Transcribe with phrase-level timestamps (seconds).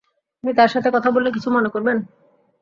[0.43, 1.97] আমি তার সাথে কথা বললে কিছু মনে করবেন?